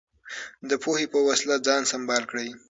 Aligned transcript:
د 0.69 0.71
پوهې 0.83 1.05
په 1.13 1.19
وسله 1.27 1.55
ځان 1.67 1.81
سمبال 1.91 2.23
کړئ. 2.31 2.49